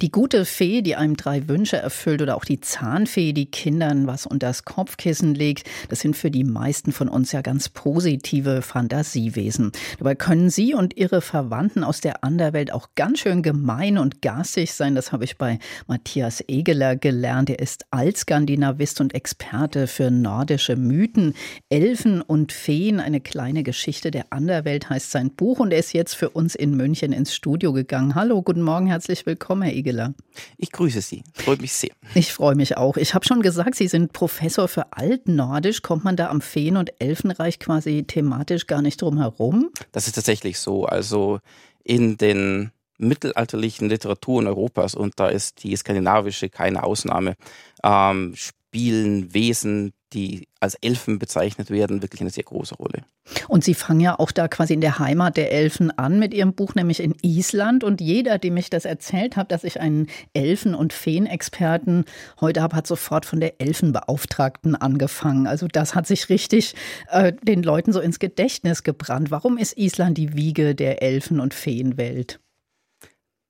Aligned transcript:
die 0.00 0.10
gute 0.10 0.46
Fee, 0.46 0.80
die 0.80 0.96
einem 0.96 1.16
drei 1.16 1.46
Wünsche 1.48 1.76
erfüllt 1.76 2.22
oder 2.22 2.36
auch 2.36 2.46
die 2.46 2.60
Zahnfee, 2.60 3.34
die 3.34 3.50
Kindern 3.50 4.06
was 4.06 4.24
unter 4.24 4.46
das 4.46 4.64
Kopfkissen 4.64 5.34
legt, 5.34 5.68
das 5.90 6.00
sind 6.00 6.16
für 6.16 6.30
die 6.30 6.44
meisten 6.44 6.92
von 6.92 7.08
uns 7.08 7.32
ja 7.32 7.42
ganz 7.42 7.68
positive 7.68 8.62
Fantasiewesen. 8.62 9.72
Dabei 9.98 10.14
können 10.14 10.48
sie 10.48 10.72
und 10.72 10.96
ihre 10.96 11.20
Verwandten 11.20 11.84
aus 11.84 12.00
der 12.00 12.24
Anderwelt 12.24 12.72
auch 12.72 12.88
ganz 12.94 13.20
schön 13.20 13.42
gemein 13.42 13.98
und 13.98 14.22
garstig 14.22 14.72
sein. 14.72 14.94
Das 14.94 15.12
habe 15.12 15.24
ich 15.24 15.36
bei 15.36 15.58
Matthias 15.86 16.42
Egeler 16.48 16.96
gelernt. 16.96 17.50
Er 17.50 17.58
ist 17.58 17.84
Altskandinavist 17.90 19.02
und 19.02 19.14
Experte 19.14 19.86
für 19.86 20.10
nordische 20.10 20.76
Mythen. 20.76 21.34
Elfen 21.68 22.22
und 22.22 22.52
Feen, 22.52 23.00
eine 23.00 23.20
kleine 23.20 23.62
Geschichte 23.62 24.10
der 24.10 24.32
Anderwelt 24.32 24.88
heißt 24.88 25.10
sein 25.10 25.30
Buch 25.30 25.58
und 25.58 25.72
er 25.72 25.80
ist 25.80 25.92
jetzt 25.92 26.14
für 26.14 26.30
uns 26.30 26.54
in 26.54 26.74
München 26.74 27.12
ins 27.12 27.34
Studio 27.34 27.74
gegangen. 27.74 28.14
Hallo, 28.14 28.40
guten 28.40 28.62
Morgen, 28.62 28.86
herzlich 28.86 29.26
willkommen, 29.26 29.62
Herr 29.62 29.74
Egeler. 29.74 29.89
Wegeler. 29.90 30.14
Ich 30.56 30.72
grüße 30.72 31.00
Sie. 31.00 31.22
Freut 31.34 31.60
mich 31.60 31.72
sehr. 31.72 31.90
Ich 32.14 32.32
freue 32.32 32.54
mich 32.54 32.76
auch. 32.76 32.96
Ich 32.96 33.14
habe 33.14 33.24
schon 33.24 33.42
gesagt, 33.42 33.74
Sie 33.74 33.88
sind 33.88 34.12
Professor 34.12 34.68
für 34.68 34.92
Altnordisch. 34.92 35.82
Kommt 35.82 36.04
man 36.04 36.16
da 36.16 36.30
am 36.30 36.40
Feen- 36.40 36.76
und 36.76 36.92
Elfenreich 37.00 37.58
quasi 37.58 38.04
thematisch 38.06 38.66
gar 38.66 38.82
nicht 38.82 39.02
drum 39.02 39.18
herum? 39.18 39.70
Das 39.92 40.06
ist 40.06 40.14
tatsächlich 40.14 40.58
so. 40.58 40.86
Also 40.86 41.40
in 41.82 42.16
den 42.16 42.70
mittelalterlichen 42.98 43.88
Literaturen 43.88 44.46
Europas, 44.46 44.94
und 44.94 45.14
da 45.18 45.28
ist 45.28 45.62
die 45.62 45.74
skandinavische 45.74 46.50
keine 46.50 46.82
Ausnahme, 46.82 47.34
ähm, 47.82 48.34
spielen 48.36 49.32
Wesen, 49.32 49.92
die 50.12 50.48
als 50.58 50.74
Elfen 50.74 51.18
bezeichnet 51.18 51.70
werden, 51.70 52.02
wirklich 52.02 52.20
eine 52.20 52.30
sehr 52.30 52.44
große 52.44 52.74
Rolle. 52.74 53.04
Und 53.48 53.64
Sie 53.64 53.74
fangen 53.74 54.00
ja 54.00 54.18
auch 54.18 54.32
da 54.32 54.48
quasi 54.48 54.74
in 54.74 54.80
der 54.80 54.98
Heimat 54.98 55.36
der 55.36 55.52
Elfen 55.52 55.96
an 55.96 56.18
mit 56.18 56.34
Ihrem 56.34 56.54
Buch, 56.54 56.74
nämlich 56.74 57.00
in 57.00 57.14
Island. 57.22 57.84
Und 57.84 58.00
jeder, 58.00 58.38
dem 58.38 58.56
ich 58.56 58.70
das 58.70 58.84
erzählt 58.84 59.36
habe, 59.36 59.48
dass 59.48 59.64
ich 59.64 59.80
einen 59.80 60.08
Elfen- 60.34 60.74
und 60.74 60.92
Feenexperten 60.92 62.04
heute 62.40 62.62
habe, 62.62 62.76
hat 62.76 62.86
sofort 62.86 63.24
von 63.24 63.40
der 63.40 63.60
Elfenbeauftragten 63.60 64.74
angefangen. 64.74 65.46
Also 65.46 65.68
das 65.68 65.94
hat 65.94 66.06
sich 66.06 66.28
richtig 66.28 66.74
äh, 67.08 67.32
den 67.42 67.62
Leuten 67.62 67.92
so 67.92 68.00
ins 68.00 68.18
Gedächtnis 68.18 68.82
gebrannt. 68.82 69.30
Warum 69.30 69.58
ist 69.58 69.78
Island 69.78 70.18
die 70.18 70.34
Wiege 70.34 70.74
der 70.74 71.02
Elfen- 71.02 71.40
und 71.40 71.54
Feenwelt? 71.54 72.40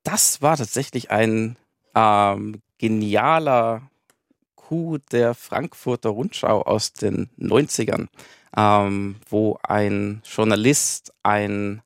Das 0.04 0.42
war 0.42 0.56
tatsächlich 0.56 1.10
ein 1.10 1.56
ähm, 1.94 2.60
genialer 2.78 3.90
Coup 4.70 5.00
der 5.10 5.34
Frankfurter 5.34 6.10
Rundschau 6.10 6.62
aus 6.62 6.92
den 6.92 7.28
90ern, 7.40 8.06
ähm, 8.56 9.16
wo 9.28 9.58
ein 9.64 10.22
Journalist 10.24 11.12
ein, 11.24 11.82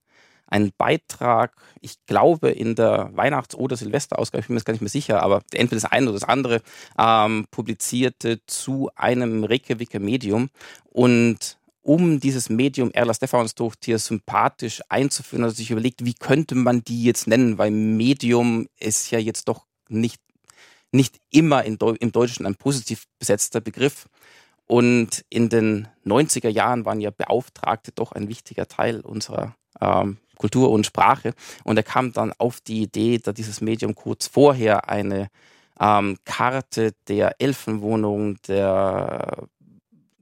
einen 0.47 0.71
Beitrag, 0.77 1.57
ich 1.81 2.05
glaube 2.05 2.51
in 2.51 2.75
der 2.75 3.11
Weihnachts- 3.15 3.55
oder 3.55 3.79
Silvesterausgabe, 3.79 4.41
ich 4.41 4.49
bin 4.49 4.55
mir 4.55 4.59
jetzt 4.59 4.67
gar 4.67 4.75
nicht 4.75 4.83
mehr 4.83 4.91
sicher, 4.91 5.23
aber 5.23 5.43
entweder 5.55 5.81
das 5.81 5.91
eine 5.91 6.11
oder 6.11 6.21
das 6.21 6.29
andere, 6.29 6.61
ähm, 6.99 7.47
publizierte 7.51 8.45
zu 8.47 8.91
einem 8.97 9.45
Reykjaviker 9.45 9.99
Medium. 9.99 10.51
Und 10.85 11.57
um 11.81 12.21
dieses 12.21 12.51
Medium 12.51 12.91
Erla 12.91 13.15
Stephansdottir 13.15 13.99
sympathisch 13.99 14.83
einzuführen, 14.91 15.47
hat 15.47 15.57
sich 15.57 15.71
überlegt, 15.71 16.05
wie 16.05 16.15
könnte 16.15 16.55
man 16.55 16.85
die 16.85 17.05
jetzt 17.05 17.29
nennen, 17.29 17.57
weil 17.57 17.71
Medium 17.71 18.69
ist 18.79 19.11
ja 19.11 19.19
jetzt 19.19 19.49
doch 19.49 19.65
nicht 19.89 20.21
nicht 20.95 21.19
immer 21.31 21.65
Deu 21.65 21.95
im 21.99 22.13
Deutschen 22.13 22.47
ein 22.47 22.55
positiv 22.55 23.05
besetzter 23.19 23.61
Begriff. 23.61 24.09
Und 24.67 25.25
in 25.29 25.51
den 25.51 25.89
90er 26.07 26.49
Jahren 26.49 26.87
waren 26.87 27.01
ja 27.01 27.11
Beauftragte 27.11 27.93
doch 27.93 28.13
ein 28.13 28.29
wichtiger 28.29 28.67
Teil 28.67 29.01
unserer 29.01 29.55
ähm, 29.81 30.19
Kultur 30.39 30.71
und 30.71 30.87
Sprache. 30.87 31.35
Und 31.65 31.77
er 31.77 31.83
kam 31.83 32.13
dann 32.13 32.33
auf 32.39 32.61
die 32.61 32.83
Idee, 32.83 33.19
da 33.19 33.33
dieses 33.33 33.61
Medium 33.61 33.95
kurz 33.95 34.27
vorher 34.27 34.89
eine 34.89 35.29
ähm, 35.81 36.17
Karte 36.25 36.93
der 37.09 37.41
Elfenwohnung 37.41 38.41
der, 38.49 39.49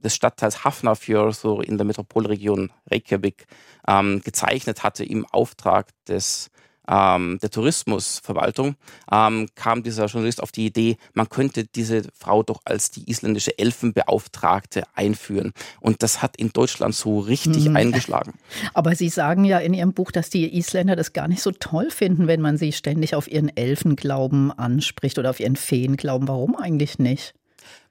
des 0.03 0.15
Stadtteils 0.15 0.65
Hafnarfjörður 0.65 1.63
in 1.63 1.77
der 1.77 1.87
Metropolregion 1.87 2.73
Reykjavik 2.91 3.47
ähm, 3.87 4.23
gezeichnet 4.23 4.83
hatte 4.83 5.05
im 5.05 5.27
Auftrag 5.27 5.91
des 6.09 6.51
ähm, 6.89 7.39
der 7.41 7.51
Tourismusverwaltung 7.51 8.77
ähm, 9.11 9.49
kam 9.55 9.83
dieser 9.83 10.07
Journalist 10.07 10.43
auf 10.43 10.53
die 10.53 10.67
Idee, 10.67 10.97
man 11.15 11.29
könnte 11.29 11.65
diese 11.65 12.03
Frau 12.15 12.43
doch 12.43 12.61
als 12.65 12.91
die 12.91 13.09
isländische 13.11 13.59
Elfenbeauftragte 13.59 14.85
einführen. 14.95 15.53
Und 15.81 16.03
das 16.03 16.23
hat 16.23 16.37
in 16.37 16.53
Deutschland 16.53 16.95
so 16.95 17.21
richtig 17.21 17.69
mhm. 17.69 17.77
eingeschlagen. 17.77 18.35
Aber 18.75 18.95
Sie 18.95 19.09
sagen 19.09 19.45
ja 19.45 19.59
in 19.59 19.75
Ihrem 19.75 19.93
Buch, 19.93 20.11
dass 20.11 20.31
die 20.31 20.57
Isländer 20.57 20.97
das 20.97 21.13
gar 21.13 21.29
nicht 21.29 21.43
so 21.43 21.53
toll 21.53 21.91
finden, 21.91 22.27
wenn 22.27 22.41
man 22.41 22.57
sie 22.57 22.73
ständig 22.73 23.15
auf 23.15 23.31
ihren 23.31 23.55
Elfenglauben 23.57 24.51
anspricht 24.53 25.19
oder 25.19 25.31
auf 25.31 25.41
ihren 25.41 25.57
Feenglauben. 25.57 26.29
Warum 26.29 26.57
eigentlich 26.57 26.99
nicht? 26.99 27.35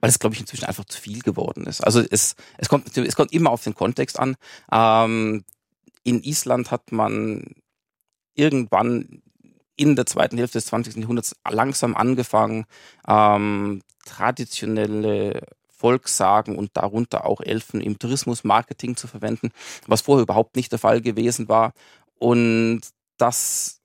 weil 0.02 0.10
es, 0.10 0.20
glaube 0.20 0.36
ich, 0.36 0.42
inzwischen 0.42 0.66
einfach 0.66 0.86
zu 0.86 1.00
viel 1.00 1.22
geworden 1.22 1.66
ist. 1.66 1.82
Also 1.82 2.02
es, 2.02 2.36
es, 2.58 2.68
kommt, 2.68 2.98
es 2.98 3.16
kommt 3.16 3.32
immer 3.32 3.52
auf 3.52 3.64
den 3.64 3.76
Kontext 3.76 4.20
an. 4.20 4.36
Ähm, 4.72 5.46
in 6.04 6.24
Island 6.24 6.72
hat 6.72 6.92
man 6.92 7.56
irgendwann 8.36 9.22
in 9.76 9.96
der 9.96 10.06
zweiten 10.06 10.38
Hälfte 10.38 10.58
des 10.58 10.68
20. 10.68 10.98
Jahrhunderts 10.98 11.36
langsam 11.50 11.96
angefangen, 11.96 12.66
ähm, 13.08 13.82
traditionelle 14.06 15.42
Volkssagen 15.70 16.56
und 16.56 16.78
darunter 16.78 17.26
auch 17.26 17.42
Elfen 17.42 17.82
im 17.82 17.98
Tourismusmarketing 17.98 18.96
zu 18.96 19.08
verwenden, 19.08 19.52
was 19.88 20.02
vorher 20.02 20.24
überhaupt 20.24 20.56
nicht 20.56 20.72
der 20.72 20.80
Fall 20.80 21.02
gewesen 21.02 21.50
war. 21.50 21.74
Und 22.20 22.82
das 23.18 23.82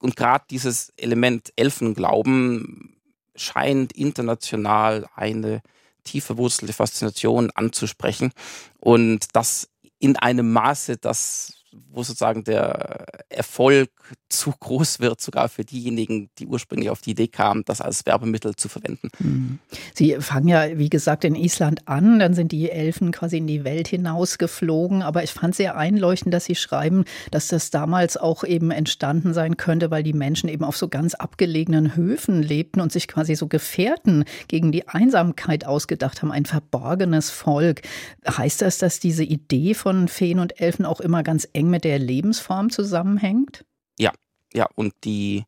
und 0.00 0.16
gerade 0.16 0.44
dieses 0.50 0.92
Element 0.96 1.52
Elfenglauben 1.56 2.96
scheint 3.34 3.92
international 3.92 5.06
eine 5.14 5.60
tief 6.04 6.24
verwurzelte 6.24 6.72
Faszination 6.72 7.50
anzusprechen 7.54 8.32
und 8.80 9.26
das 9.34 9.68
in 9.98 10.16
einem 10.16 10.52
Maße, 10.52 10.96
das 10.96 11.57
wo 11.90 12.02
sozusagen 12.02 12.44
der 12.44 13.06
Erfolg 13.28 13.90
zu 14.28 14.52
groß 14.58 15.00
wird, 15.00 15.20
sogar 15.20 15.48
für 15.48 15.64
diejenigen, 15.64 16.30
die 16.38 16.46
ursprünglich 16.46 16.90
auf 16.90 17.00
die 17.00 17.10
Idee 17.10 17.28
kamen, 17.28 17.62
das 17.66 17.80
als 17.80 18.06
Werbemittel 18.06 18.56
zu 18.56 18.68
verwenden. 18.68 19.08
Mhm. 19.18 19.58
Sie 19.94 20.16
fangen 20.20 20.48
ja, 20.48 20.78
wie 20.78 20.90
gesagt, 20.90 21.24
in 21.24 21.34
Island 21.34 21.88
an, 21.88 22.18
dann 22.18 22.34
sind 22.34 22.52
die 22.52 22.70
Elfen 22.70 23.12
quasi 23.12 23.38
in 23.38 23.46
die 23.46 23.64
Welt 23.64 23.88
hinausgeflogen. 23.88 25.02
Aber 25.02 25.22
ich 25.22 25.32
fand 25.32 25.54
sehr 25.54 25.76
einleuchtend, 25.76 26.34
dass 26.34 26.44
Sie 26.44 26.54
schreiben, 26.54 27.04
dass 27.30 27.48
das 27.48 27.70
damals 27.70 28.16
auch 28.16 28.44
eben 28.44 28.70
entstanden 28.70 29.32
sein 29.34 29.56
könnte, 29.56 29.90
weil 29.90 30.02
die 30.02 30.12
Menschen 30.12 30.48
eben 30.48 30.64
auf 30.64 30.76
so 30.76 30.88
ganz 30.88 31.14
abgelegenen 31.14 31.96
Höfen 31.96 32.42
lebten 32.42 32.80
und 32.80 32.92
sich 32.92 33.08
quasi 33.08 33.34
so 33.34 33.46
Gefährten 33.46 34.24
gegen 34.48 34.72
die 34.72 34.88
Einsamkeit 34.88 35.66
ausgedacht 35.66 36.22
haben, 36.22 36.32
ein 36.32 36.46
verborgenes 36.46 37.30
Volk. 37.30 37.82
Heißt 38.26 38.62
das, 38.62 38.78
dass 38.78 39.00
diese 39.00 39.24
Idee 39.24 39.74
von 39.74 40.08
Feen 40.08 40.38
und 40.38 40.60
Elfen 40.60 40.84
auch 40.84 41.00
immer 41.00 41.22
ganz 41.22 41.48
eng 41.52 41.67
mit 41.68 41.84
der 41.84 41.98
Lebensform 41.98 42.70
zusammenhängt? 42.70 43.64
Ja, 43.98 44.12
ja, 44.52 44.68
und 44.74 44.94
die 45.04 45.44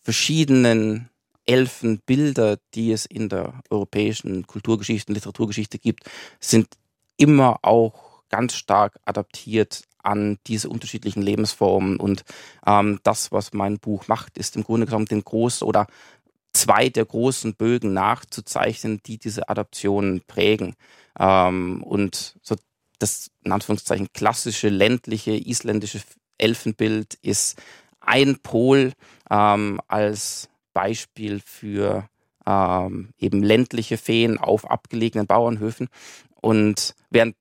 verschiedenen 0.00 1.10
Elfenbilder, 1.46 2.58
die 2.74 2.92
es 2.92 3.06
in 3.06 3.28
der 3.28 3.62
europäischen 3.70 4.46
Kulturgeschichte 4.46 5.10
und 5.10 5.14
Literaturgeschichte 5.14 5.78
gibt, 5.78 6.04
sind 6.40 6.68
immer 7.16 7.58
auch 7.62 8.22
ganz 8.28 8.54
stark 8.54 8.98
adaptiert 9.04 9.82
an 10.02 10.38
diese 10.46 10.68
unterschiedlichen 10.68 11.22
Lebensformen. 11.22 11.98
Und 11.98 12.24
ähm, 12.66 13.00
das, 13.02 13.32
was 13.32 13.52
mein 13.52 13.78
Buch 13.78 14.08
macht, 14.08 14.38
ist 14.38 14.56
im 14.56 14.64
Grunde 14.64 14.86
genommen 14.86 15.06
den 15.06 15.24
großen 15.24 15.66
oder 15.66 15.86
zwei 16.52 16.88
der 16.88 17.04
großen 17.04 17.54
Bögen 17.54 17.92
nachzuzeichnen, 17.92 19.00
die 19.06 19.18
diese 19.18 19.48
Adaptionen 19.48 20.22
prägen. 20.26 20.74
Ähm, 21.18 21.82
und 21.82 22.36
so 22.42 22.56
das 22.98 23.30
in 23.42 23.52
Anführungszeichen 23.52 24.08
klassische 24.12 24.68
ländliche 24.68 25.32
isländische 25.32 26.00
Elfenbild 26.38 27.14
ist 27.22 27.60
ein 28.00 28.38
Pol 28.40 28.92
ähm, 29.30 29.80
als 29.88 30.48
Beispiel 30.72 31.40
für 31.44 32.08
ähm, 32.46 33.10
eben 33.18 33.42
ländliche 33.42 33.96
Feen 33.96 34.38
auf 34.38 34.70
abgelegenen 34.70 35.26
Bauernhöfen. 35.26 35.88
Und 36.40 36.94
während 37.10 37.36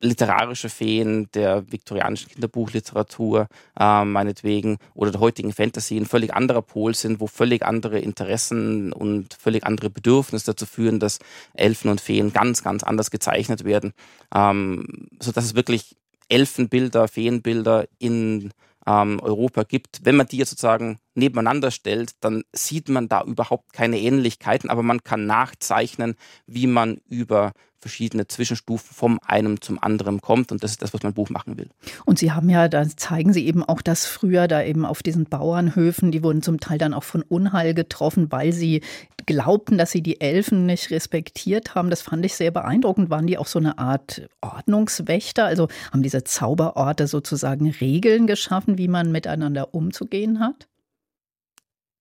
literarische 0.00 0.68
Feen 0.68 1.28
der 1.34 1.70
viktorianischen 1.70 2.30
Kinderbuchliteratur, 2.30 3.48
äh, 3.78 4.04
meinetwegen, 4.04 4.78
oder 4.94 5.10
der 5.10 5.20
heutigen 5.20 5.52
Fantasy 5.52 5.96
ein 5.96 6.06
völlig 6.06 6.34
anderer 6.34 6.62
Pol 6.62 6.94
sind, 6.94 7.20
wo 7.20 7.26
völlig 7.26 7.62
andere 7.62 7.98
Interessen 7.98 8.92
und 8.92 9.34
völlig 9.34 9.64
andere 9.64 9.90
Bedürfnisse 9.90 10.46
dazu 10.46 10.66
führen, 10.66 11.00
dass 11.00 11.18
Elfen 11.54 11.90
und 11.90 12.00
Feen 12.00 12.32
ganz, 12.32 12.62
ganz 12.62 12.82
anders 12.82 13.10
gezeichnet 13.10 13.64
werden, 13.64 13.92
ähm, 14.34 15.08
sodass 15.20 15.44
es 15.44 15.54
wirklich 15.54 15.96
Elfenbilder, 16.28 17.08
Feenbilder 17.08 17.86
in 17.98 18.52
ähm, 18.86 19.20
Europa 19.20 19.64
gibt. 19.64 20.00
Wenn 20.04 20.16
man 20.16 20.26
die 20.26 20.38
jetzt 20.38 20.50
sozusagen 20.50 20.98
nebeneinander 21.14 21.70
stellt, 21.70 22.12
dann 22.20 22.44
sieht 22.52 22.88
man 22.88 23.08
da 23.08 23.22
überhaupt 23.22 23.72
keine 23.72 23.98
Ähnlichkeiten, 24.00 24.70
aber 24.70 24.82
man 24.82 25.02
kann 25.02 25.26
nachzeichnen, 25.26 26.16
wie 26.46 26.66
man 26.66 27.00
über 27.08 27.52
verschiedene 27.80 28.26
Zwischenstufen 28.26 28.94
vom 28.94 29.20
einem 29.26 29.60
zum 29.60 29.82
anderen 29.82 30.20
kommt. 30.20 30.52
Und 30.52 30.62
das 30.62 30.72
ist 30.72 30.82
das, 30.82 30.92
was 30.92 31.02
mein 31.02 31.14
Buch 31.14 31.30
machen 31.30 31.56
will. 31.56 31.68
Und 32.04 32.18
Sie 32.18 32.32
haben 32.32 32.50
ja, 32.50 32.68
da 32.68 32.86
zeigen 32.88 33.32
Sie 33.32 33.46
eben 33.46 33.62
auch, 33.64 33.82
dass 33.82 34.06
früher 34.06 34.48
da 34.48 34.62
eben 34.62 34.84
auf 34.84 35.02
diesen 35.02 35.24
Bauernhöfen, 35.24 36.12
die 36.12 36.22
wurden 36.22 36.42
zum 36.42 36.60
Teil 36.60 36.78
dann 36.78 36.94
auch 36.94 37.04
von 37.04 37.22
Unheil 37.22 37.74
getroffen, 37.74 38.30
weil 38.30 38.52
sie 38.52 38.82
glaubten, 39.26 39.78
dass 39.78 39.90
sie 39.90 40.02
die 40.02 40.20
Elfen 40.20 40.66
nicht 40.66 40.90
respektiert 40.90 41.74
haben. 41.74 41.90
Das 41.90 42.02
fand 42.02 42.24
ich 42.24 42.34
sehr 42.34 42.50
beeindruckend. 42.50 43.10
Waren 43.10 43.26
die 43.26 43.38
auch 43.38 43.46
so 43.46 43.58
eine 43.58 43.78
Art 43.78 44.28
Ordnungswächter? 44.40 45.44
Also 45.44 45.68
haben 45.92 46.02
diese 46.02 46.24
Zauberorte 46.24 47.06
sozusagen 47.06 47.70
Regeln 47.70 48.26
geschaffen, 48.26 48.78
wie 48.78 48.88
man 48.88 49.12
miteinander 49.12 49.74
umzugehen 49.74 50.40
hat? 50.40 50.68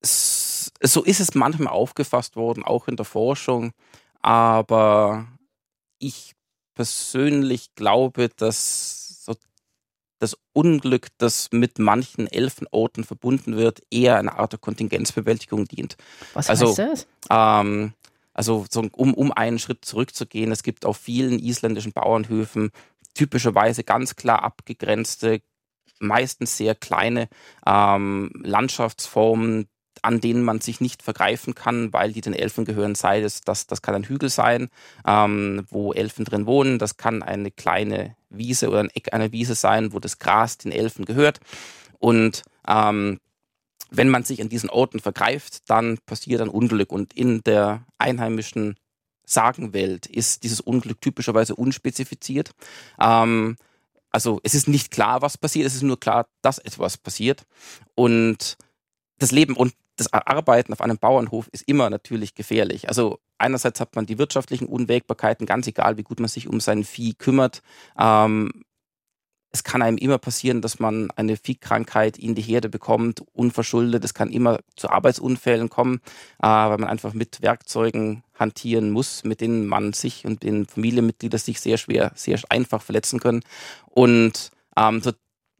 So 0.02 1.04
ist 1.04 1.20
es 1.20 1.36
manchmal 1.36 1.74
aufgefasst 1.74 2.36
worden, 2.36 2.64
auch 2.64 2.88
in 2.88 2.96
der 2.96 3.06
Forschung. 3.06 3.72
Aber 4.22 5.28
ich 6.00 6.34
persönlich 6.74 7.76
glaube, 7.76 8.30
dass 8.30 9.24
so 9.26 9.36
das 10.20 10.38
Unglück, 10.54 11.08
das 11.18 11.50
mit 11.52 11.80
manchen 11.80 12.28
Elfenorten 12.28 13.04
verbunden 13.04 13.56
wird, 13.56 13.82
eher 13.92 14.18
eine 14.18 14.34
Art 14.34 14.54
der 14.54 14.60
Kontingenzbewältigung 14.60 15.66
dient. 15.66 15.98
Was 16.34 16.50
also, 16.50 16.68
heißt 16.68 16.80
das? 16.80 17.08
Ähm, 17.30 17.94
also 18.34 18.66
so, 18.70 18.88
um, 18.94 19.14
um 19.14 19.32
einen 19.32 19.60
Schritt 19.60 19.84
zurückzugehen, 19.84 20.52
es 20.52 20.64
gibt 20.64 20.86
auf 20.86 20.98
vielen 20.98 21.40
isländischen 21.40 21.92
Bauernhöfen 21.92 22.72
typischerweise 23.14 23.84
ganz 23.84 24.16
klar 24.16 24.44
abgegrenzte, 24.44 25.42
meistens 26.00 26.56
sehr 26.56 26.76
kleine 26.76 27.28
ähm, 27.66 28.32
Landschaftsformen, 28.42 29.68
an 30.04 30.22
denen 30.22 30.44
man 30.44 30.62
sich 30.62 30.82
nicht 30.82 31.04
vergreifen 31.04 31.56
kann, 31.56 31.94
weil 31.94 32.14
die 32.14 32.22
den 32.22 32.34
Elfen 32.34 32.66
gehören, 32.66 32.96
sei 32.96 33.22
es, 33.22 33.42
das, 33.42 33.68
das 33.68 33.82
kann 33.82 33.96
ein 33.96 34.04
Hügel 34.04 34.30
sein, 34.30 34.70
ähm, 35.06 35.66
wo 35.70 35.94
Elfen 35.94 36.26
drin 36.26 36.46
wohnen, 36.46 36.80
das 36.80 36.98
kann 36.98 37.24
eine 37.24 37.52
kleine 37.52 38.16
Wiese 38.30 38.70
oder 38.70 38.80
ein 38.80 38.90
Eck 38.90 39.14
einer 39.14 39.32
Wiese 39.32 39.56
sein, 39.56 39.94
wo 39.94 40.00
das 40.00 40.20
Gras 40.20 40.58
den 40.58 40.72
Elfen 40.72 41.06
gehört. 41.06 41.40
Und 42.00 42.44
ähm, 42.68 43.20
wenn 43.92 44.10
man 44.10 44.24
sich 44.24 44.42
an 44.42 44.50
diesen 44.50 44.70
Orten 44.70 45.00
vergreift, 45.00 45.70
dann 45.70 45.98
passiert 46.06 46.42
ein 46.42 46.50
Unglück. 46.50 46.92
Und 46.92 47.14
in 47.14 47.44
der 47.44 47.86
einheimischen 47.98 48.76
Sagenwelt 49.26 50.06
ist 50.06 50.44
dieses 50.44 50.62
Unglück 50.62 51.02
typischerweise 51.02 51.56
unspezifiziert. 51.56 52.52
Ähm, 53.00 53.58
also 54.12 54.40
es 54.44 54.56
ist 54.56 54.68
nicht 54.68 54.92
klar, 54.92 55.22
was 55.22 55.38
passiert, 55.38 55.68
es 55.68 55.76
ist 55.76 55.84
nur 55.84 56.00
klar, 56.00 56.28
dass 56.42 56.58
etwas 56.58 56.98
passiert. 56.98 57.44
Und 57.96 58.58
das 59.20 59.32
Leben 59.32 59.56
und 59.56 59.74
das 60.00 60.12
Arbeiten 60.14 60.74
auf 60.74 60.82
einem 60.82 60.98
Bauernhof 60.98 61.48
ist 61.52 61.68
immer 61.68 61.90
natürlich 61.90 62.36
gefährlich. 62.36 62.88
Also 62.88 63.20
einerseits 63.38 63.80
hat 63.80 63.96
man 63.96 64.06
die 64.06 64.18
wirtschaftlichen 64.18 64.68
Unwägbarkeiten, 64.68 65.46
ganz 65.46 65.68
egal, 65.68 65.98
wie 65.98 66.04
gut 66.04 66.20
man 66.20 66.30
sich 66.30 66.48
um 66.48 66.60
sein 66.60 66.84
Vieh 66.84 67.14
kümmert. 67.14 67.62
Ähm, 67.98 68.64
es 69.52 69.64
kann 69.64 69.82
einem 69.82 69.98
immer 69.98 70.20
passieren, 70.20 70.62
dass 70.62 70.80
man 70.80 71.10
eine 71.12 71.36
Viehkrankheit 71.36 72.18
in 72.18 72.36
die 72.36 72.42
Herde 72.42 72.70
bekommt, 72.70 73.24
unverschuldet. 73.34 74.06
Es 74.06 74.14
kann 74.14 74.32
immer 74.32 74.60
zu 74.76 74.90
Arbeitsunfällen 74.90 75.70
kommen, 75.70 76.02
äh, 76.42 76.48
weil 76.48 76.78
man 76.78 76.90
einfach 76.90 77.14
mit 77.14 77.42
Werkzeugen 77.42 78.24
hantieren 78.38 78.92
muss, 78.92 79.24
mit 79.24 79.42
denen 79.42 79.68
man 79.68 79.94
sich 79.94 80.26
und 80.26 80.44
den 80.44 80.66
Familienmitgliedern 80.68 81.40
sich 81.40 81.60
sehr 81.60 81.78
schwer, 81.78 82.12
sehr 82.16 82.40
einfach 82.50 82.82
verletzen 82.82 83.20
können. 83.20 83.42
Und 83.88 84.52
ähm, 84.78 85.02
so, 85.02 85.12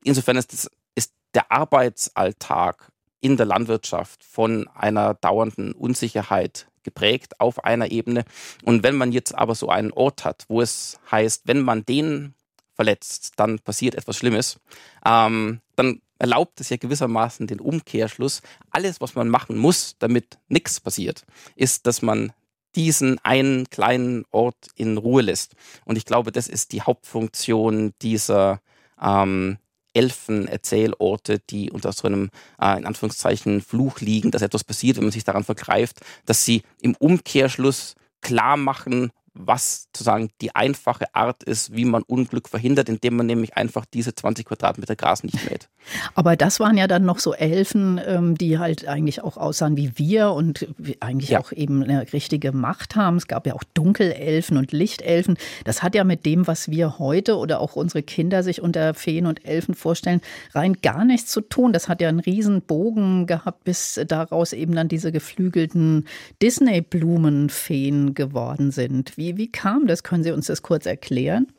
insofern 0.04 0.38
ist, 0.38 0.54
das, 0.54 0.70
ist 0.96 1.14
der 1.34 1.52
Arbeitsalltag 1.52 2.89
in 3.22 3.38
der 3.38 3.46
Landwirtschaft 3.46 4.24
von 4.24 4.68
einer 4.70 5.14
dauernden 5.14 5.74
Unsicherheit 5.74 6.68
geprägt 6.84 7.40
auf 7.40 7.64
einer 7.64 7.92
Ebene. 7.92 8.24
Und 8.64 8.84
wenn 8.84 8.96
man 8.96 9.12
jetzt 9.12 9.36
aber 9.36 9.56
so 9.56 9.70
einen 9.70 9.92
Ort 9.92 10.26
hat, 10.26 10.46
wo 10.48 10.62
es 10.62 11.00
heißt, 11.12 11.44
wenn 11.46 11.62
man 11.62 11.86
den 11.86 12.34
verletzt, 12.76 13.34
dann 13.36 13.60
passiert 13.60 13.96
etwas 13.96 14.18
Schlimmes, 14.18 14.60
ähm, 15.06 15.60
dann 15.76 16.02
erlaubt 16.18 16.62
es 16.62 16.70
ja 16.70 16.78
gewissermaßen 16.78 17.48
den 17.48 17.60
Umkehrschluss. 17.60 18.42
Alles, 18.70 19.02
was 19.02 19.16
man 19.16 19.30
machen 19.30 19.58
muss, 19.58 19.96
damit 20.00 20.38
nichts 20.48 20.80
passiert, 20.80 21.26
ist, 21.56 21.88
dass 21.88 22.02
man 22.02 22.34
diesen 22.76 23.18
einen 23.24 23.70
kleinen 23.70 24.26
Ort 24.32 24.68
in 24.76 24.98
Ruhe 24.98 25.24
lässt. 25.24 25.56
Und 25.86 25.98
ich 25.98 26.06
glaube, 26.06 26.32
das 26.32 26.48
ist 26.48 26.72
die 26.72 26.82
Hauptfunktion 26.82 27.94
dieser 28.02 28.62
ähm, 29.02 29.58
Elfen-Erzählorte, 29.94 31.40
die 31.50 31.72
unter 31.72 31.92
so 31.92 32.08
einem, 32.08 32.30
äh, 32.62 32.78
in 32.78 32.86
Anführungszeichen, 32.86 33.62
Fluch 33.62 34.00
liegen, 34.00 34.32
dass 34.32 34.42
etwas 34.42 34.64
passiert, 34.64 34.98
wenn 34.98 35.06
man 35.06 35.12
sich 35.12 35.24
daran 35.24 35.44
vergreift, 35.44 36.00
dass 36.26 36.46
sie 36.46 36.64
im 36.82 36.96
Umkehrschluss 36.96 37.96
klar 38.22 38.58
machen, 38.58 39.12
was 39.34 39.88
sozusagen 39.94 40.30
die 40.42 40.56
einfache 40.56 41.14
Art 41.14 41.44
ist, 41.44 41.76
wie 41.76 41.86
man 41.86 42.04
Unglück 42.04 42.50
verhindert, 42.50 42.90
indem 42.90 43.18
man 43.18 43.26
nämlich 43.26 43.58
einfach 43.58 43.86
diese 43.86 44.16
20 44.16 44.46
Quadratmeter 44.46 44.96
Gras 44.96 45.24
nicht 45.24 45.50
mäht. 45.50 45.70
Aber 46.14 46.36
das 46.36 46.60
waren 46.60 46.78
ja 46.78 46.88
dann 46.88 47.06
noch 47.06 47.20
so 47.20 47.34
Elfen, 47.34 48.00
ähm, 48.06 48.36
die 48.36 48.60
halt 48.60 48.88
eigentlich 48.88 49.24
auch 49.24 49.38
aussahen 49.38 49.78
wie 49.78 49.98
wir 49.98 50.32
und 50.32 50.68
eigentlich 51.00 51.32
ja. 51.32 51.40
auch 51.40 51.52
eben 51.52 51.84
eine 51.84 52.12
richtige 52.14 52.52
Macht 52.52 52.96
haben. 52.96 53.18
Es 53.18 53.28
gab 53.28 53.48
ja 53.48 53.54
auch 53.54 53.64
Dunkelelfen 53.74 54.58
und 54.58 54.72
Lichtelfen. 54.72 55.38
Das 55.64 55.82
hat 55.82 55.96
ja 55.96 56.04
mit 56.04 56.26
dem, 56.26 56.48
was 56.48 56.70
wir 56.70 57.00
heute 57.00 57.38
oder 57.38 57.60
auch 57.60 57.76
unsere 57.76 58.04
Kinder 58.04 58.44
sich 58.44 58.62
unter 58.62 58.94
Feen 58.94 59.26
und 59.26 59.46
Elfen 59.46 59.74
vorstellen, 59.74 60.22
rein 60.54 60.78
gar 60.82 61.06
nichts 61.06 61.32
zu 61.32 61.42
tun. 61.42 61.74
Das 61.74 61.90
hat 61.90 62.02
ja 62.02 62.10
einen 62.10 62.20
riesen 62.20 62.62
Bogen 62.62 63.26
gehabt, 63.26 63.64
bis 63.64 64.00
daraus 64.08 64.54
eben 64.54 64.76
dann 64.76 64.88
diese 64.88 65.12
geflügelten 65.12 66.06
Disney-Blumenfeen 66.42 68.14
geworden 68.14 68.72
sind. 68.72 69.18
Wie, 69.20 69.36
wie 69.36 69.52
kam 69.52 69.86
das? 69.86 70.04
Können 70.04 70.24
Sie 70.24 70.32
uns 70.32 70.48
das 70.48 70.62
kurz 70.62 70.86
erklären? 70.86 71.52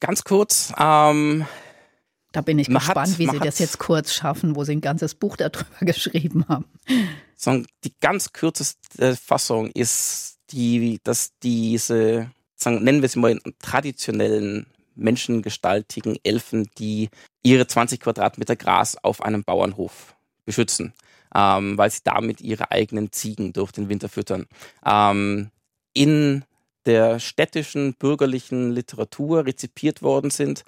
Ganz 0.00 0.22
kurz. 0.22 0.70
Ähm, 0.78 1.46
da 2.32 2.42
bin 2.42 2.58
ich 2.58 2.68
gespannt, 2.68 3.12
hat, 3.12 3.18
wie 3.18 3.26
Sie 3.26 3.38
das 3.38 3.58
jetzt 3.58 3.78
kurz 3.78 4.12
schaffen, 4.12 4.54
wo 4.54 4.64
Sie 4.64 4.72
ein 4.72 4.82
ganzes 4.82 5.14
Buch 5.14 5.36
darüber 5.38 5.64
geschrieben 5.80 6.44
haben. 6.46 6.66
So, 7.34 7.62
die 7.84 7.94
ganz 8.00 8.34
kürzeste 8.34 9.16
Fassung 9.16 9.70
ist 9.70 10.40
die, 10.50 11.00
dass 11.04 11.30
diese, 11.42 12.30
sagen, 12.54 12.84
nennen 12.84 13.00
wir 13.00 13.08
sie 13.08 13.18
mal, 13.18 13.40
traditionellen 13.60 14.66
menschengestaltigen 14.94 16.18
Elfen, 16.22 16.68
die 16.76 17.08
ihre 17.42 17.66
20 17.66 17.98
Quadratmeter 17.98 18.56
Gras 18.56 18.98
auf 19.02 19.22
einem 19.22 19.42
Bauernhof 19.42 20.14
beschützen, 20.44 20.92
ähm, 21.34 21.78
weil 21.78 21.90
sie 21.90 22.00
damit 22.04 22.42
ihre 22.42 22.72
eigenen 22.72 23.10
Ziegen 23.10 23.54
durch 23.54 23.72
den 23.72 23.88
Winter 23.88 24.10
füttern. 24.10 24.46
Ähm, 24.84 25.50
in 25.94 26.44
der 26.86 27.18
städtischen 27.18 27.94
bürgerlichen 27.94 28.72
Literatur 28.72 29.46
rezipiert 29.46 30.02
worden 30.02 30.30
sind. 30.30 30.64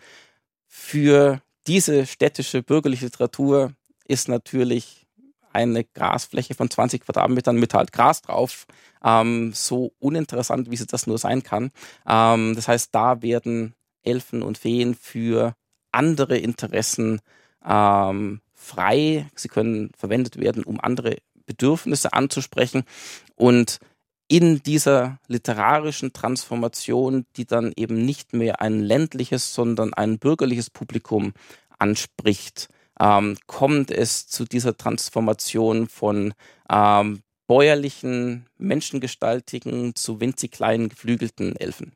Für 0.67 1.41
diese 1.67 2.07
städtische 2.07 2.63
bürgerliche 2.63 3.07
Literatur 3.07 3.73
ist 4.07 4.29
natürlich 4.29 5.07
eine 5.53 5.85
Grasfläche 5.85 6.55
von 6.55 6.71
20 6.71 7.05
Quadratmetern 7.05 7.57
mit 7.57 7.75
halt 7.75 7.93
Gras 7.93 8.23
drauf 8.23 8.67
ähm, 9.03 9.53
so 9.55 9.93
uninteressant, 9.99 10.71
wie 10.71 10.77
sie 10.77 10.87
das 10.87 11.07
nur 11.07 11.19
sein 11.19 11.43
kann. 11.43 11.71
Ähm, 12.07 12.55
das 12.55 12.69
heißt, 12.69 12.95
da 12.95 13.23
werden 13.23 13.75
Elfen 14.03 14.43
und 14.43 14.59
Feen 14.59 14.95
für 14.95 15.55
andere 15.93 16.37
Interessen 16.37 17.21
ähm, 17.65 18.41
frei. 18.55 19.27
Sie 19.35 19.49
können 19.49 19.91
verwendet 19.97 20.39
werden, 20.39 20.65
um 20.65 20.81
andere 20.81 21.19
Bedürfnisse 21.47 22.13
anzusprechen. 22.13 22.85
Und 23.35 23.79
in 24.29 24.63
dieser 24.63 25.19
literarischen 25.27 26.13
Transformation, 26.13 27.25
die 27.37 27.47
dann 27.47 27.73
eben 27.77 28.05
nicht 28.05 28.35
mehr 28.35 28.61
ein 28.61 28.81
ländliches, 28.81 29.55
sondern 29.55 29.95
ein 29.95 30.19
bürgerliches 30.19 30.69
Publikum 30.69 31.33
anspricht, 31.79 32.69
ähm, 33.01 33.37
kommt 33.47 33.91
es 33.91 34.27
zu 34.29 34.45
dieser 34.45 34.77
Transformation 34.77 35.89
von 35.89 36.35
ähm, 36.71 37.23
bäuerlichen, 37.47 38.47
menschengestaltigen 38.59 39.95
zu 39.95 40.21
winzig 40.21 40.53
kleinen, 40.53 40.91
geflügelten 40.91 41.57
Elfen. 41.57 41.93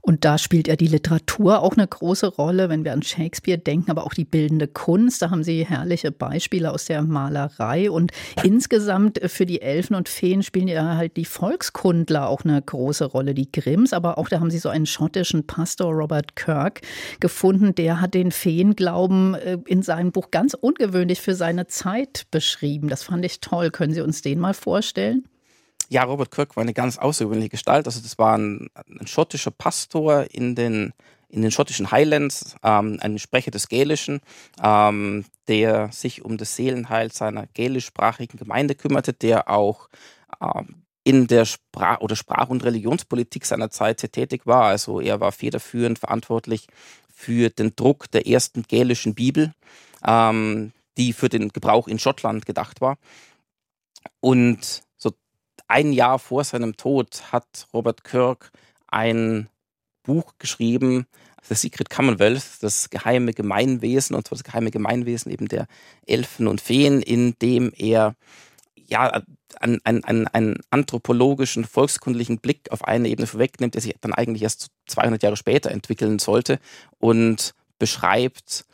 Und 0.00 0.24
da 0.24 0.38
spielt 0.38 0.68
ja 0.68 0.76
die 0.76 0.86
Literatur 0.86 1.60
auch 1.60 1.72
eine 1.72 1.86
große 1.86 2.26
Rolle, 2.26 2.68
wenn 2.68 2.84
wir 2.84 2.92
an 2.92 3.02
Shakespeare 3.02 3.58
denken, 3.58 3.90
aber 3.90 4.04
auch 4.04 4.14
die 4.14 4.24
bildende 4.24 4.68
Kunst. 4.68 5.22
Da 5.22 5.30
haben 5.30 5.44
Sie 5.44 5.64
herrliche 5.64 6.10
Beispiele 6.12 6.70
aus 6.72 6.86
der 6.86 7.02
Malerei. 7.02 7.90
Und 7.90 8.12
insgesamt 8.42 9.20
für 9.26 9.46
die 9.46 9.62
Elfen 9.62 9.94
und 9.94 10.08
Feen 10.08 10.42
spielen 10.42 10.68
ja 10.68 10.96
halt 10.96 11.16
die 11.16 11.24
Volkskundler 11.24 12.28
auch 12.28 12.44
eine 12.44 12.60
große 12.60 13.04
Rolle, 13.04 13.34
die 13.34 13.50
Grimms. 13.50 13.92
Aber 13.92 14.18
auch 14.18 14.28
da 14.28 14.40
haben 14.40 14.50
Sie 14.50 14.58
so 14.58 14.68
einen 14.68 14.86
schottischen 14.86 15.46
Pastor, 15.46 15.92
Robert 15.92 16.36
Kirk, 16.36 16.80
gefunden. 17.20 17.74
Der 17.74 18.00
hat 18.00 18.14
den 18.14 18.30
Feenglauben 18.30 19.34
äh, 19.34 19.58
in 19.66 19.82
seinem 19.82 20.12
Buch 20.12 20.30
ganz 20.30 20.54
ungewöhnlich 20.54 21.20
für 21.20 21.34
seine 21.34 21.66
Zeit 21.66 22.26
beschrieben. 22.30 22.88
Das 22.88 23.02
fand 23.04 23.24
ich 23.24 23.40
toll. 23.40 23.70
Können 23.70 23.94
Sie 23.94 24.00
uns 24.00 24.22
den 24.22 24.38
mal 24.38 24.54
vorstellen? 24.54 25.24
Ja, 25.92 26.04
Robert 26.04 26.30
Kirk 26.30 26.56
war 26.56 26.62
eine 26.62 26.72
ganz 26.72 26.96
außergewöhnliche 26.96 27.50
Gestalt. 27.50 27.86
Also 27.86 28.00
das 28.00 28.16
war 28.16 28.38
ein, 28.38 28.70
ein 28.98 29.06
schottischer 29.06 29.50
Pastor 29.50 30.24
in 30.30 30.54
den, 30.54 30.94
in 31.28 31.42
den 31.42 31.50
schottischen 31.50 31.90
Highlands, 31.90 32.56
ähm, 32.62 32.98
ein 33.02 33.18
Sprecher 33.18 33.50
des 33.50 33.68
Gälischen, 33.68 34.20
ähm, 34.62 35.26
der 35.48 35.92
sich 35.92 36.24
um 36.24 36.38
das 36.38 36.56
Seelenheil 36.56 37.12
seiner 37.12 37.46
gälischsprachigen 37.46 38.38
Gemeinde 38.38 38.74
kümmerte, 38.74 39.12
der 39.12 39.50
auch 39.50 39.90
ähm, 40.40 40.82
in 41.04 41.26
der 41.26 41.44
Sprach- 41.44 42.00
oder 42.00 42.16
Sprach- 42.16 42.48
und 42.48 42.64
Religionspolitik 42.64 43.44
seiner 43.44 43.68
Zeit 43.68 44.00
sehr 44.00 44.12
tätig 44.12 44.46
war. 44.46 44.64
Also 44.64 44.98
er 44.98 45.20
war 45.20 45.30
federführend 45.30 45.98
verantwortlich 45.98 46.68
für 47.14 47.50
den 47.50 47.76
Druck 47.76 48.10
der 48.12 48.26
ersten 48.26 48.62
gälischen 48.62 49.14
Bibel, 49.14 49.52
ähm, 50.06 50.72
die 50.96 51.12
für 51.12 51.28
den 51.28 51.50
Gebrauch 51.50 51.86
in 51.86 51.98
Schottland 51.98 52.46
gedacht 52.46 52.80
war. 52.80 52.96
Und 54.20 54.82
ein 55.72 55.94
Jahr 55.94 56.18
vor 56.18 56.44
seinem 56.44 56.76
Tod 56.76 57.32
hat 57.32 57.66
Robert 57.72 58.04
Kirk 58.04 58.52
ein 58.88 59.48
Buch 60.02 60.34
geschrieben, 60.38 61.06
The 61.48 61.54
Secret 61.54 61.88
Commonwealth, 61.88 62.44
das 62.60 62.90
geheime 62.90 63.32
Gemeinwesen, 63.32 64.14
und 64.14 64.28
zwar 64.28 64.36
das 64.36 64.44
geheime 64.44 64.70
Gemeinwesen 64.70 65.32
eben 65.32 65.48
der 65.48 65.66
Elfen 66.06 66.46
und 66.46 66.60
Feen, 66.60 67.00
in 67.00 67.36
dem 67.40 67.72
er 67.74 68.14
ja 68.76 69.22
einen, 69.60 69.80
einen, 69.84 70.28
einen 70.28 70.58
anthropologischen, 70.68 71.64
volkskundlichen 71.64 72.38
Blick 72.38 72.70
auf 72.70 72.84
eine 72.84 73.08
Ebene 73.08 73.26
vorwegnimmt, 73.26 73.74
der 73.74 73.80
sich 73.80 73.94
dann 74.02 74.12
eigentlich 74.12 74.42
erst 74.42 74.68
200 74.88 75.22
Jahre 75.22 75.36
später 75.38 75.70
entwickeln 75.70 76.18
sollte 76.18 76.58
und 76.98 77.54
beschreibt, 77.78 78.66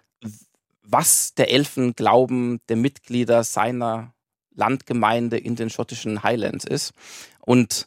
was 0.82 1.34
der 1.34 1.52
Elfenglauben 1.52 2.60
der 2.68 2.76
Mitglieder 2.76 3.44
seiner 3.44 4.14
Landgemeinde 4.58 5.38
in 5.38 5.56
den 5.56 5.70
schottischen 5.70 6.22
Highlands 6.22 6.64
ist. 6.64 6.92
Und 7.40 7.86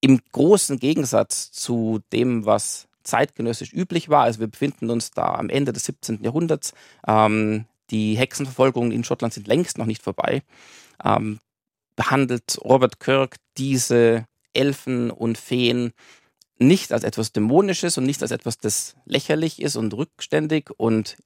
im 0.00 0.20
großen 0.32 0.78
Gegensatz 0.78 1.50
zu 1.50 2.00
dem, 2.12 2.46
was 2.46 2.88
zeitgenössisch 3.02 3.72
üblich 3.72 4.08
war, 4.08 4.24
also 4.24 4.40
wir 4.40 4.46
befinden 4.46 4.90
uns 4.90 5.10
da 5.10 5.34
am 5.34 5.48
Ende 5.48 5.72
des 5.72 5.84
17. 5.84 6.22
Jahrhunderts, 6.22 6.72
ähm, 7.06 7.66
die 7.90 8.16
Hexenverfolgungen 8.16 8.92
in 8.92 9.04
Schottland 9.04 9.34
sind 9.34 9.48
längst 9.48 9.78
noch 9.78 9.86
nicht 9.86 10.02
vorbei, 10.02 10.42
ähm, 11.04 11.40
behandelt 11.96 12.58
Robert 12.62 13.00
Kirk 13.00 13.36
diese 13.58 14.26
Elfen 14.52 15.10
und 15.10 15.38
Feen 15.38 15.92
nicht 16.58 16.92
als 16.92 17.04
etwas 17.04 17.32
Dämonisches 17.32 17.98
und 17.98 18.04
nicht 18.04 18.22
als 18.22 18.30
etwas, 18.30 18.58
das 18.58 18.94
lächerlich 19.06 19.60
ist 19.60 19.76
und 19.76 19.94
rückständig 19.94 20.70
und 20.76 21.16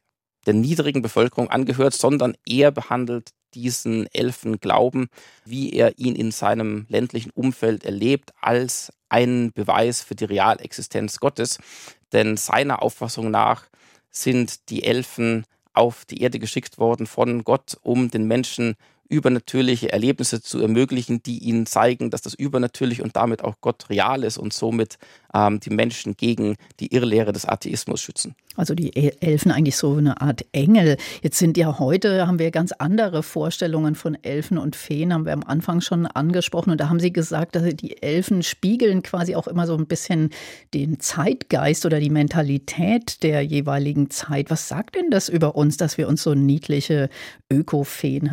der 0.46 0.54
niedrigen 0.54 1.02
Bevölkerung 1.02 1.50
angehört, 1.50 1.94
sondern 1.94 2.36
er 2.46 2.70
behandelt 2.70 3.30
diesen 3.54 4.06
Elfenglauben, 4.12 5.08
wie 5.44 5.72
er 5.72 5.98
ihn 5.98 6.16
in 6.16 6.30
seinem 6.30 6.86
ländlichen 6.88 7.30
Umfeld 7.30 7.84
erlebt, 7.84 8.32
als 8.40 8.92
einen 9.08 9.52
Beweis 9.52 10.02
für 10.02 10.14
die 10.14 10.24
Realexistenz 10.24 11.20
Gottes. 11.20 11.58
Denn 12.12 12.36
seiner 12.36 12.82
Auffassung 12.82 13.30
nach 13.30 13.66
sind 14.10 14.68
die 14.70 14.84
Elfen 14.84 15.44
auf 15.72 16.04
die 16.04 16.22
Erde 16.22 16.38
geschickt 16.38 16.78
worden 16.78 17.06
von 17.06 17.44
Gott, 17.44 17.76
um 17.82 18.10
den 18.10 18.26
Menschen 18.26 18.76
übernatürliche 19.08 19.92
Erlebnisse 19.92 20.40
zu 20.42 20.60
ermöglichen, 20.60 21.22
die 21.22 21.38
ihnen 21.38 21.66
zeigen, 21.66 22.10
dass 22.10 22.22
das 22.22 22.34
übernatürlich 22.34 23.02
und 23.02 23.16
damit 23.16 23.44
auch 23.44 23.56
Gott 23.60 23.90
real 23.90 24.24
ist 24.24 24.38
und 24.38 24.52
somit 24.52 24.98
ähm, 25.34 25.60
die 25.60 25.70
Menschen 25.70 26.16
gegen 26.16 26.56
die 26.80 26.94
Irrlehre 26.94 27.32
des 27.32 27.46
Atheismus 27.46 28.00
schützen. 28.00 28.34
Also 28.56 28.74
die 28.74 28.90
e- 28.90 29.16
Elfen 29.20 29.50
eigentlich 29.50 29.76
so 29.76 29.96
eine 29.96 30.20
Art 30.20 30.44
Engel. 30.52 30.96
Jetzt 31.22 31.38
sind 31.38 31.56
ja 31.56 31.78
heute, 31.78 32.26
haben 32.26 32.38
wir 32.38 32.50
ganz 32.50 32.72
andere 32.72 33.22
Vorstellungen 33.22 33.96
von 33.96 34.16
Elfen 34.22 34.58
und 34.58 34.76
Feen, 34.76 35.12
haben 35.12 35.26
wir 35.26 35.32
am 35.32 35.42
Anfang 35.42 35.80
schon 35.80 36.06
angesprochen. 36.06 36.70
Und 36.70 36.80
da 36.80 36.88
haben 36.88 37.00
Sie 37.00 37.12
gesagt, 37.12 37.56
dass 37.56 37.64
die 37.74 38.00
Elfen 38.00 38.42
spiegeln 38.42 39.02
quasi 39.02 39.34
auch 39.34 39.48
immer 39.48 39.66
so 39.66 39.76
ein 39.76 39.86
bisschen 39.86 40.30
den 40.72 41.00
Zeitgeist 41.00 41.84
oder 41.84 41.98
die 41.98 42.10
Mentalität 42.10 43.22
der 43.22 43.42
jeweiligen 43.42 44.10
Zeit. 44.10 44.50
Was 44.50 44.68
sagt 44.68 44.94
denn 44.94 45.10
das 45.10 45.28
über 45.28 45.56
uns, 45.56 45.76
dass 45.76 45.98
wir 45.98 46.06
uns 46.08 46.22
so 46.22 46.34
niedliche 46.34 47.08
Öko-Feen 47.50 48.30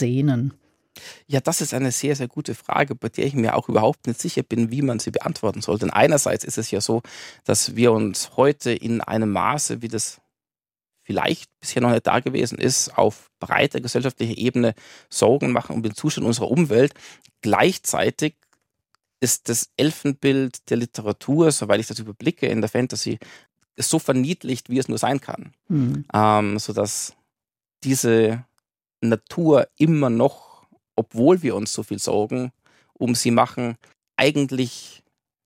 herbeisehnen? 0.00 0.54
Ja, 1.28 1.40
das 1.40 1.60
ist 1.60 1.72
eine 1.72 1.92
sehr, 1.92 2.16
sehr 2.16 2.28
gute 2.28 2.54
Frage, 2.54 2.94
bei 2.94 3.08
der 3.08 3.24
ich 3.24 3.34
mir 3.34 3.56
auch 3.56 3.68
überhaupt 3.68 4.06
nicht 4.06 4.20
sicher 4.20 4.42
bin, 4.42 4.70
wie 4.70 4.82
man 4.82 4.98
sie 4.98 5.12
beantworten 5.12 5.62
soll. 5.62 5.78
Denn 5.78 5.90
einerseits 5.90 6.44
ist 6.44 6.58
es 6.58 6.70
ja 6.70 6.80
so, 6.80 7.02
dass 7.44 7.76
wir 7.76 7.92
uns 7.92 8.36
heute 8.36 8.72
in 8.72 9.00
einem 9.00 9.30
Maße, 9.30 9.82
wie 9.82 9.88
das 9.88 10.20
vielleicht 11.04 11.48
bisher 11.60 11.80
noch 11.80 11.90
nicht 11.90 12.06
da 12.06 12.20
gewesen 12.20 12.58
ist, 12.58 12.96
auf 12.98 13.30
breiter 13.38 13.80
gesellschaftlicher 13.80 14.36
Ebene 14.36 14.74
Sorgen 15.08 15.52
machen 15.52 15.76
um 15.76 15.82
den 15.82 15.94
Zustand 15.94 16.26
unserer 16.26 16.50
Umwelt. 16.50 16.92
Gleichzeitig 17.40 18.34
ist 19.20 19.48
das 19.48 19.70
Elfenbild 19.76 20.68
der 20.70 20.76
Literatur, 20.76 21.52
soweit 21.52 21.80
ich 21.80 21.86
das 21.86 21.98
überblicke, 21.98 22.46
in 22.46 22.60
der 22.60 22.70
Fantasy, 22.70 23.18
so 23.76 23.98
verniedlicht, 23.98 24.68
wie 24.68 24.78
es 24.78 24.88
nur 24.88 24.98
sein 24.98 25.20
kann. 25.20 25.52
Mhm. 25.68 26.04
Ähm, 26.12 26.58
sodass 26.58 27.14
diese 27.84 28.44
Natur 29.00 29.68
immer 29.76 30.10
noch 30.10 30.50
obwohl 31.00 31.42
wir 31.42 31.56
uns 31.56 31.72
so 31.72 31.82
viel 31.82 31.98
Sorgen 31.98 32.52
um 32.92 33.14
sie 33.14 33.30
machen, 33.30 33.76
eigentlich 34.16 35.02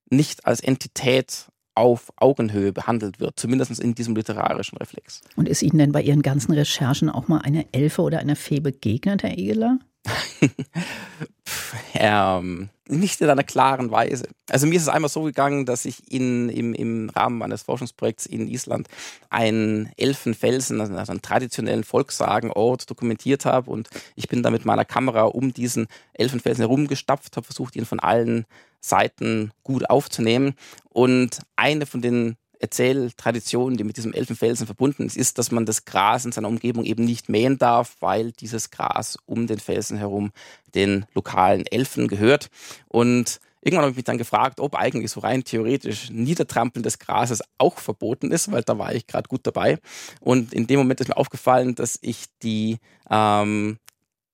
nicht 0.09 0.45
als 0.45 0.59
Entität 0.59 1.45
auf 1.75 2.11
Augenhöhe 2.17 2.73
behandelt 2.73 3.21
wird, 3.21 3.39
zumindest 3.39 3.79
in 3.79 3.95
diesem 3.95 4.15
literarischen 4.15 4.77
Reflex. 4.77 5.21
Und 5.37 5.47
ist 5.47 5.61
Ihnen 5.61 5.77
denn 5.77 5.91
bei 5.93 6.01
Ihren 6.01 6.21
ganzen 6.21 6.51
Recherchen 6.51 7.09
auch 7.09 7.29
mal 7.29 7.39
eine 7.39 7.65
Elfe 7.71 8.01
oder 8.01 8.19
eine 8.19 8.35
Fee 8.35 8.59
begegnet, 8.59 9.23
Herr 9.23 9.37
Egeler? 9.37 9.79
ähm, 11.93 12.69
nicht 12.87 13.21
in 13.21 13.29
einer 13.29 13.43
klaren 13.43 13.91
Weise. 13.91 14.27
Also 14.49 14.67
mir 14.67 14.75
ist 14.75 14.83
es 14.83 14.89
einmal 14.89 15.09
so 15.09 15.23
gegangen, 15.23 15.65
dass 15.65 15.85
ich 15.85 16.11
in, 16.11 16.49
im, 16.49 16.73
im 16.73 17.09
Rahmen 17.09 17.37
meines 17.37 17.63
Forschungsprojekts 17.63 18.25
in 18.25 18.47
Island 18.47 18.87
einen 19.29 19.91
Elfenfelsen, 19.97 20.81
also 20.81 21.11
einen 21.11 21.21
traditionellen 21.21 21.83
Volkssagenort 21.83 22.89
dokumentiert 22.89 23.45
habe 23.45 23.71
und 23.71 23.89
ich 24.15 24.27
bin 24.27 24.43
da 24.43 24.51
mit 24.51 24.65
meiner 24.65 24.85
Kamera 24.85 25.23
um 25.23 25.53
diesen 25.53 25.87
Elfenfelsen 26.13 26.61
herumgestapft, 26.61 27.35
habe 27.35 27.45
versucht, 27.45 27.75
ihn 27.75 27.85
von 27.85 27.99
allen 27.99 28.45
Seiten 28.81 29.51
gut 29.63 29.89
aufzunehmen 29.89 30.53
und 30.89 31.39
eine 31.55 31.85
von 31.85 32.01
den 32.01 32.37
Erzähltradition, 32.59 33.77
die 33.77 33.83
mit 33.83 33.97
diesem 33.97 34.13
Elfenfelsen 34.13 34.65
verbunden 34.65 35.05
ist, 35.05 35.17
ist, 35.17 35.37
dass 35.37 35.51
man 35.51 35.65
das 35.65 35.85
Gras 35.85 36.25
in 36.25 36.31
seiner 36.31 36.47
Umgebung 36.47 36.85
eben 36.85 37.05
nicht 37.05 37.29
mähen 37.29 37.57
darf, 37.57 37.95
weil 37.99 38.31
dieses 38.31 38.71
Gras 38.71 39.17
um 39.25 39.47
den 39.47 39.59
Felsen 39.59 39.97
herum 39.97 40.31
den 40.73 41.05
lokalen 41.13 41.65
Elfen 41.65 42.07
gehört. 42.07 42.49
Und 42.87 43.39
irgendwann 43.61 43.83
habe 43.83 43.91
ich 43.91 43.97
mich 43.97 44.05
dann 44.05 44.17
gefragt, 44.17 44.59
ob 44.59 44.75
eigentlich 44.75 45.11
so 45.11 45.19
rein 45.19 45.43
theoretisch 45.43 46.09
Niedertrampeln 46.11 46.83
des 46.83 46.99
Grases 46.99 47.41
auch 47.57 47.79
verboten 47.79 48.31
ist, 48.31 48.51
weil 48.51 48.61
da 48.63 48.77
war 48.77 48.93
ich 48.93 49.07
gerade 49.07 49.27
gut 49.27 49.41
dabei. 49.43 49.79
Und 50.19 50.53
in 50.53 50.67
dem 50.67 50.79
Moment 50.79 51.01
ist 51.01 51.07
mir 51.07 51.17
aufgefallen, 51.17 51.75
dass 51.75 51.97
ich 52.01 52.25
die 52.43 52.77
ähm, 53.09 53.79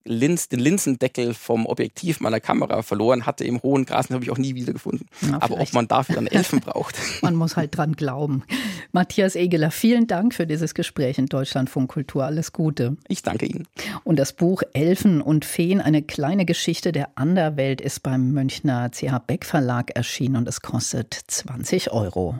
Linz, 0.03 0.49
den 0.49 0.59
Linsendeckel 0.59 1.33
vom 1.33 1.65
Objektiv 1.65 2.19
meiner 2.19 2.39
Kamera 2.39 2.81
verloren 2.81 3.25
hatte 3.25 3.43
im 3.43 3.61
hohen 3.61 3.85
Gras, 3.85 4.07
den 4.07 4.15
habe 4.15 4.23
ich 4.23 4.31
auch 4.31 4.37
nie 4.37 4.55
wiedergefunden. 4.55 5.07
Ja, 5.21 5.41
Aber 5.41 5.59
ob 5.59 5.73
man 5.73 5.87
dafür 5.87 6.15
dann 6.15 6.27
Elfen 6.27 6.59
braucht. 6.65 6.95
Man 7.21 7.35
muss 7.35 7.55
halt 7.55 7.75
dran 7.77 7.93
glauben. 7.93 8.43
Matthias 8.91 9.35
Egeler, 9.35 9.71
vielen 9.71 10.07
Dank 10.07 10.33
für 10.33 10.47
dieses 10.47 10.73
Gespräch 10.73 11.17
in 11.17 11.27
Deutschlandfunk 11.27 11.91
Kultur. 11.91 12.25
Alles 12.25 12.51
Gute. 12.51 12.97
Ich 13.07 13.21
danke 13.21 13.45
Ihnen. 13.45 13.67
Und 14.03 14.17
das 14.17 14.33
Buch 14.33 14.63
Elfen 14.73 15.21
und 15.21 15.45
Feen, 15.45 15.81
eine 15.81 16.01
kleine 16.01 16.45
Geschichte 16.45 16.91
der 16.91 17.09
Anderwelt, 17.15 17.81
ist 17.81 18.01
beim 18.03 18.31
Münchner 18.31 18.91
CH 18.91 19.19
Beck 19.27 19.45
Verlag 19.45 19.91
erschienen 19.95 20.35
und 20.37 20.47
es 20.47 20.61
kostet 20.61 21.13
20 21.27 21.91
Euro. 21.91 22.39